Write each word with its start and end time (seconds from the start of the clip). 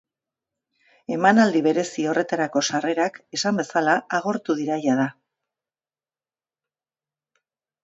Emanaldi 1.15 1.61
berezi 1.67 2.05
horretarako 2.13 2.63
sarrerak, 2.71 3.21
esan 3.39 3.61
bezala, 3.63 3.99
agortu 4.21 4.57
dira 4.63 4.81
jada. 4.89 5.07